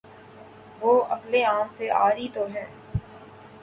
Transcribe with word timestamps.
وہ 0.79 1.03
عقل 1.09 1.35
عام 1.43 1.67
سے 1.77 1.89
عاری 1.89 2.27
تو 2.33 2.45
ہے۔ 2.53 2.65